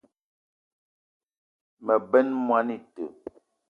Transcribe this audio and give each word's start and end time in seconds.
Me 1.85 1.95
benn 2.09 2.27
moni 2.45 2.75
ite 2.79 3.03